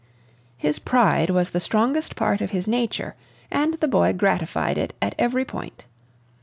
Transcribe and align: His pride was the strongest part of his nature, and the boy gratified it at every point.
His 0.57 0.79
pride 0.79 1.29
was 1.29 1.51
the 1.51 1.59
strongest 1.59 2.15
part 2.15 2.41
of 2.41 2.49
his 2.49 2.67
nature, 2.67 3.13
and 3.51 3.75
the 3.75 3.87
boy 3.87 4.13
gratified 4.13 4.79
it 4.79 4.95
at 4.99 5.13
every 5.19 5.45
point. 5.45 5.85